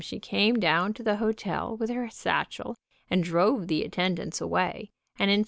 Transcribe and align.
she 0.01 0.17
came 0.19 0.55
down 0.55 0.95
to 0.95 1.03
the 1.03 1.17
hotel 1.17 1.77
with 1.77 1.91
her 1.91 2.09
satchel, 2.09 2.75
and 3.11 3.23
drove 3.23 3.67
the 3.67 3.83
attendants 3.83 4.41
away, 4.41 4.89
and 5.19 5.29
in 5.29 5.39